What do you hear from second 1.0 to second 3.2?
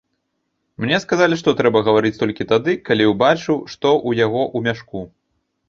сказалі, што трэба гаварыць толькі тады, калі